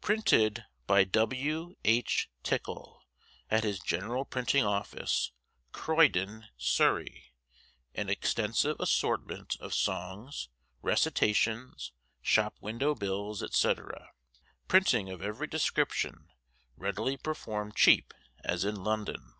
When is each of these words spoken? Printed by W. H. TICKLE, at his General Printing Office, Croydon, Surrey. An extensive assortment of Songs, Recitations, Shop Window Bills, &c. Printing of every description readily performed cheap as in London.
Printed 0.00 0.66
by 0.86 1.02
W. 1.02 1.74
H. 1.84 2.30
TICKLE, 2.44 3.02
at 3.50 3.64
his 3.64 3.80
General 3.80 4.24
Printing 4.24 4.62
Office, 4.64 5.32
Croydon, 5.72 6.44
Surrey. 6.56 7.34
An 7.92 8.08
extensive 8.08 8.76
assortment 8.78 9.56
of 9.58 9.74
Songs, 9.74 10.48
Recitations, 10.80 11.90
Shop 12.22 12.54
Window 12.60 12.94
Bills, 12.94 13.42
&c. 13.52 13.74
Printing 14.68 15.10
of 15.10 15.22
every 15.22 15.48
description 15.48 16.28
readily 16.76 17.16
performed 17.16 17.74
cheap 17.74 18.14
as 18.44 18.64
in 18.64 18.76
London. 18.84 19.34